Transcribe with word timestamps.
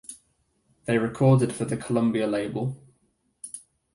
They 0.85 0.97
recorded 0.97 1.53
for 1.53 1.65
the 1.65 1.77
Columbia 1.77 2.25
label. 2.25 2.75